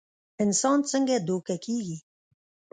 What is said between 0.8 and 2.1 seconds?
څنګ دوکه کيږي